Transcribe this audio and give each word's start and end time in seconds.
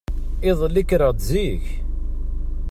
Iḍelli 0.49 0.83
kkreɣ-d 0.83 1.19
zik. 1.29 1.65